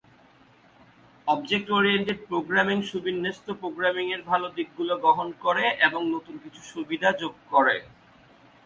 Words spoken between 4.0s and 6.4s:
এর ভাল দিকগুলো গ্রহণ করে এবং নতুন